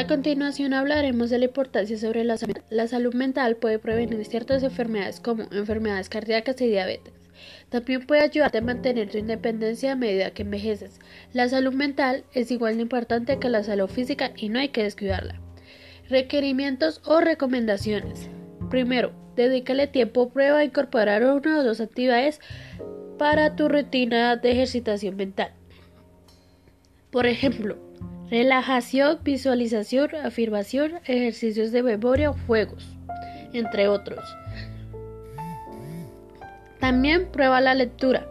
[0.00, 2.56] A continuación hablaremos de la importancia sobre la salud.
[2.70, 7.12] La salud mental puede prevenir ciertas enfermedades como enfermedades cardíacas y diabetes.
[7.68, 11.00] También puede ayudarte a mantener tu independencia a medida que envejeces.
[11.34, 14.84] La salud mental es igual de importante que la salud física y no hay que
[14.84, 15.38] descuidarla.
[16.08, 18.30] Requerimientos o recomendaciones.
[18.70, 22.40] Primero, dedícale tiempo prueba a incorporar una o dos actividades
[23.18, 25.52] para tu rutina de ejercitación mental.
[27.10, 27.76] Por ejemplo,
[28.30, 32.96] relajación, visualización, afirmación, ejercicios de memoria, juegos,
[33.52, 34.24] entre otros.
[36.78, 38.26] También prueba la lectura.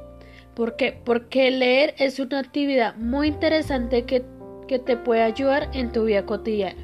[0.55, 0.99] ¿Por qué?
[1.05, 4.23] Porque leer es una actividad muy interesante que,
[4.67, 6.81] que te puede ayudar en tu vida cotidiana.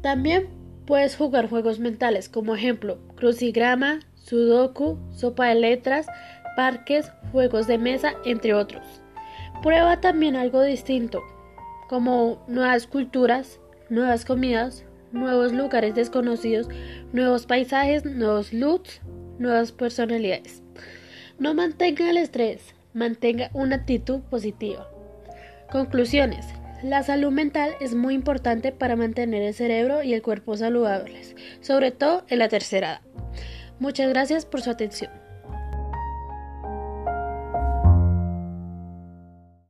[0.00, 0.48] También
[0.86, 6.06] puedes jugar juegos mentales, como ejemplo, crucigrama, sudoku, sopa de letras,
[6.56, 8.84] parques, juegos de mesa, entre otros.
[9.62, 11.22] Prueba también algo distinto,
[11.92, 16.66] como nuevas culturas, nuevas comidas, nuevos lugares desconocidos,
[17.12, 19.02] nuevos paisajes, nuevos looks,
[19.38, 20.62] nuevas personalidades.
[21.38, 24.88] No mantenga el estrés, mantenga una actitud positiva.
[25.70, 26.46] Conclusiones.
[26.82, 31.90] La salud mental es muy importante para mantener el cerebro y el cuerpo saludables, sobre
[31.90, 33.00] todo en la tercera edad.
[33.80, 35.10] Muchas gracias por su atención.